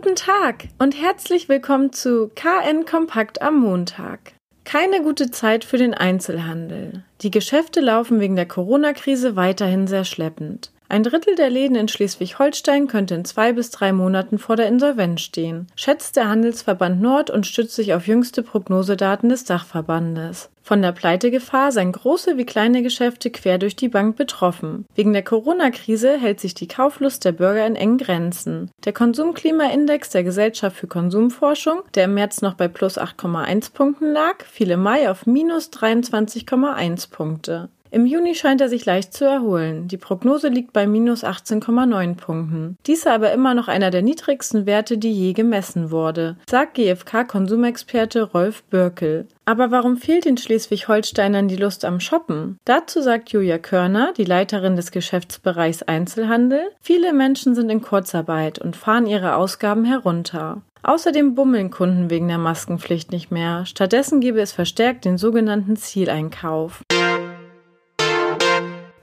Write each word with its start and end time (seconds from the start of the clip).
Guten 0.00 0.14
Tag 0.14 0.68
und 0.78 0.96
herzlich 0.96 1.48
willkommen 1.48 1.92
zu 1.92 2.30
KN 2.36 2.86
Kompakt 2.86 3.42
am 3.42 3.58
Montag. 3.58 4.32
Keine 4.62 5.02
gute 5.02 5.32
Zeit 5.32 5.64
für 5.64 5.76
den 5.76 5.92
Einzelhandel. 5.92 7.02
Die 7.22 7.32
Geschäfte 7.32 7.80
laufen 7.80 8.20
wegen 8.20 8.36
der 8.36 8.46
Corona-Krise 8.46 9.34
weiterhin 9.34 9.88
sehr 9.88 10.04
schleppend. 10.04 10.70
Ein 10.90 11.02
Drittel 11.02 11.34
der 11.34 11.50
Läden 11.50 11.76
in 11.76 11.86
Schleswig-Holstein 11.86 12.86
könnte 12.86 13.14
in 13.14 13.26
zwei 13.26 13.52
bis 13.52 13.70
drei 13.70 13.92
Monaten 13.92 14.38
vor 14.38 14.56
der 14.56 14.68
Insolvenz 14.68 15.20
stehen, 15.20 15.66
schätzt 15.76 16.16
der 16.16 16.28
Handelsverband 16.28 17.02
Nord 17.02 17.28
und 17.28 17.46
stützt 17.46 17.74
sich 17.74 17.92
auf 17.92 18.06
jüngste 18.06 18.42
Prognosedaten 18.42 19.28
des 19.28 19.44
Dachverbandes. 19.44 20.48
Von 20.62 20.82
der 20.82 20.92
Pleitegefahr 20.92 21.72
seien 21.72 21.92
große 21.92 22.36
wie 22.36 22.44
kleine 22.44 22.82
Geschäfte 22.82 23.30
quer 23.30 23.56
durch 23.56 23.74
die 23.74 23.88
Bank 23.88 24.16
betroffen. 24.16 24.84
Wegen 24.94 25.14
der 25.14 25.22
Corona-Krise 25.22 26.18
hält 26.18 26.40
sich 26.40 26.52
die 26.52 26.68
Kauflust 26.68 27.24
der 27.24 27.32
Bürger 27.32 27.66
in 27.66 27.74
engen 27.74 27.96
Grenzen. 27.96 28.70
Der 28.84 28.92
Konsumklimaindex 28.92 30.10
der 30.10 30.24
Gesellschaft 30.24 30.76
für 30.76 30.86
Konsumforschung, 30.86 31.80
der 31.94 32.04
im 32.04 32.14
März 32.14 32.42
noch 32.42 32.52
bei 32.52 32.68
plus 32.68 32.98
8,1 32.98 33.72
Punkten 33.72 34.12
lag, 34.12 34.44
fiel 34.44 34.70
im 34.70 34.82
Mai 34.82 35.10
auf 35.10 35.24
minus 35.24 35.70
23,1 35.70 37.10
Punkte. 37.10 37.70
Im 37.90 38.04
Juni 38.06 38.34
scheint 38.34 38.60
er 38.60 38.68
sich 38.68 38.84
leicht 38.84 39.14
zu 39.14 39.24
erholen. 39.24 39.88
Die 39.88 39.96
Prognose 39.96 40.48
liegt 40.48 40.72
bei 40.72 40.86
minus 40.86 41.24
18,9 41.24 42.16
Punkten. 42.16 42.76
Dies 42.86 43.02
sei 43.02 43.12
aber 43.12 43.32
immer 43.32 43.54
noch 43.54 43.68
einer 43.68 43.90
der 43.90 44.02
niedrigsten 44.02 44.66
Werte, 44.66 44.98
die 44.98 45.12
je 45.12 45.32
gemessen 45.32 45.90
wurde, 45.90 46.36
sagt 46.48 46.74
GfK-Konsumexperte 46.74 48.22
Rolf 48.22 48.62
Börkel. 48.64 49.26
Aber 49.46 49.70
warum 49.70 49.96
fehlt 49.96 50.26
den 50.26 50.36
Schleswig-Holsteinern 50.36 51.48
die 51.48 51.56
Lust 51.56 51.86
am 51.86 52.00
Shoppen? 52.00 52.58
Dazu 52.66 53.00
sagt 53.00 53.30
Julia 53.30 53.56
Körner, 53.56 54.12
die 54.16 54.24
Leiterin 54.24 54.76
des 54.76 54.90
Geschäftsbereichs 54.90 55.82
Einzelhandel, 55.82 56.60
viele 56.82 57.14
Menschen 57.14 57.54
sind 57.54 57.70
in 57.70 57.80
Kurzarbeit 57.80 58.58
und 58.58 58.76
fahren 58.76 59.06
ihre 59.06 59.36
Ausgaben 59.36 59.86
herunter. 59.86 60.60
Außerdem 60.82 61.34
bummeln 61.34 61.70
Kunden 61.70 62.10
wegen 62.10 62.28
der 62.28 62.38
Maskenpflicht 62.38 63.10
nicht 63.10 63.30
mehr. 63.30 63.66
Stattdessen 63.66 64.20
gebe 64.20 64.40
es 64.40 64.52
verstärkt 64.52 65.04
den 65.04 65.18
sogenannten 65.18 65.76
Zieleinkauf. 65.76 66.82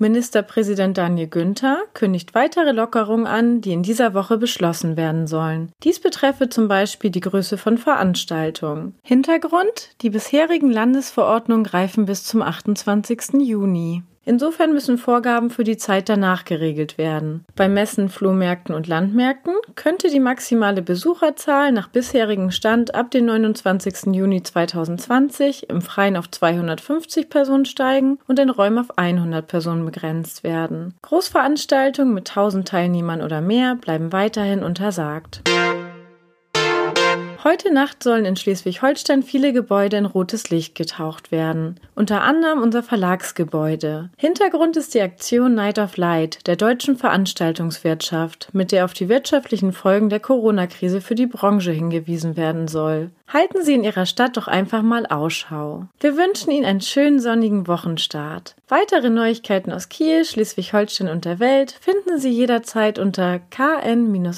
Ministerpräsident 0.00 0.96
Daniel 0.96 1.28
Günther 1.28 1.78
kündigt 1.92 2.34
weitere 2.34 2.72
Lockerungen 2.72 3.26
an, 3.26 3.60
die 3.60 3.72
in 3.72 3.82
dieser 3.82 4.14
Woche 4.14 4.38
beschlossen 4.38 4.96
werden 4.96 5.26
sollen. 5.26 5.72
Dies 5.82 6.00
betreffe 6.00 6.48
zum 6.48 6.68
Beispiel 6.68 7.10
die 7.10 7.20
Größe 7.20 7.58
von 7.58 7.76
Veranstaltungen. 7.76 8.94
Hintergrund? 9.02 9.90
Die 10.00 10.10
bisherigen 10.10 10.70
Landesverordnungen 10.70 11.64
greifen 11.64 12.06
bis 12.06 12.24
zum 12.24 12.40
28. 12.40 13.42
Juni. 13.42 14.02
Insofern 14.30 14.72
müssen 14.72 14.96
Vorgaben 14.96 15.50
für 15.50 15.64
die 15.64 15.76
Zeit 15.76 16.08
danach 16.08 16.44
geregelt 16.44 16.98
werden. 16.98 17.44
Bei 17.56 17.68
Messen, 17.68 18.08
Flohmärkten 18.08 18.76
und 18.76 18.86
Landmärkten 18.86 19.54
könnte 19.74 20.08
die 20.08 20.20
maximale 20.20 20.82
Besucherzahl 20.82 21.72
nach 21.72 21.88
bisherigem 21.88 22.52
Stand 22.52 22.94
ab 22.94 23.10
dem 23.10 23.24
29. 23.24 24.14
Juni 24.14 24.44
2020 24.44 25.68
im 25.68 25.82
Freien 25.82 26.16
auf 26.16 26.30
250 26.30 27.28
Personen 27.28 27.64
steigen 27.64 28.20
und 28.28 28.38
in 28.38 28.50
Räumen 28.50 28.78
auf 28.78 28.96
100 28.96 29.48
Personen 29.48 29.84
begrenzt 29.84 30.44
werden. 30.44 30.94
Großveranstaltungen 31.02 32.14
mit 32.14 32.30
1000 32.30 32.68
Teilnehmern 32.68 33.22
oder 33.22 33.40
mehr 33.40 33.74
bleiben 33.74 34.12
weiterhin 34.12 34.62
untersagt. 34.62 35.42
Heute 37.42 37.72
Nacht 37.72 38.02
sollen 38.02 38.26
in 38.26 38.36
Schleswig-Holstein 38.36 39.22
viele 39.22 39.54
Gebäude 39.54 39.96
in 39.96 40.04
rotes 40.04 40.50
Licht 40.50 40.74
getaucht 40.74 41.32
werden. 41.32 41.80
Unter 41.94 42.20
anderem 42.20 42.60
unser 42.60 42.82
Verlagsgebäude. 42.82 44.10
Hintergrund 44.18 44.76
ist 44.76 44.92
die 44.92 45.00
Aktion 45.00 45.54
Night 45.54 45.78
of 45.78 45.96
Light 45.96 46.46
der 46.46 46.56
deutschen 46.56 46.98
Veranstaltungswirtschaft, 46.98 48.50
mit 48.52 48.72
der 48.72 48.84
auf 48.84 48.92
die 48.92 49.08
wirtschaftlichen 49.08 49.72
Folgen 49.72 50.10
der 50.10 50.20
Corona-Krise 50.20 51.00
für 51.00 51.14
die 51.14 51.24
Branche 51.24 51.70
hingewiesen 51.70 52.36
werden 52.36 52.68
soll. 52.68 53.08
Halten 53.26 53.64
Sie 53.64 53.72
in 53.72 53.84
Ihrer 53.84 54.04
Stadt 54.04 54.36
doch 54.36 54.46
einfach 54.46 54.82
mal 54.82 55.06
Ausschau. 55.06 55.86
Wir 55.98 56.18
wünschen 56.18 56.50
Ihnen 56.50 56.66
einen 56.66 56.82
schönen 56.82 57.20
sonnigen 57.20 57.66
Wochenstart. 57.66 58.54
Weitere 58.68 59.08
Neuigkeiten 59.08 59.72
aus 59.72 59.88
Kiel, 59.88 60.26
Schleswig-Holstein 60.26 61.08
und 61.08 61.24
der 61.24 61.38
Welt 61.38 61.74
finden 61.80 62.18
Sie 62.18 62.28
jederzeit 62.30 62.98
unter 62.98 63.38
kn-online.de. 63.38 64.36